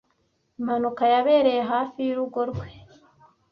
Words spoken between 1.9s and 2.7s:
y'urugo rwe.